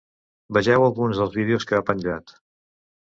[0.57, 2.33] Vegeu alguns dels vídeos que ha penjat.